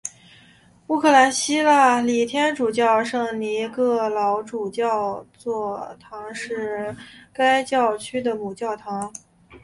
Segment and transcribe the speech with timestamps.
[0.87, 6.95] 乌克兰希腊礼天主教圣尼各老主教座堂是
[7.31, 9.13] 该教区的母教堂。